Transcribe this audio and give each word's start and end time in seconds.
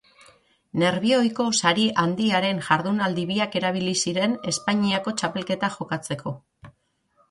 Nerbioiko 0.83 1.45
Sari 1.57 1.83
Handiaren 2.05 2.63
jardunaldi 2.69 3.29
biak 3.35 3.61
erabili 3.63 3.95
ziren 4.03 4.37
Espainiako 4.55 5.19
txapelketa 5.23 5.75
jokatzeko. 5.81 6.39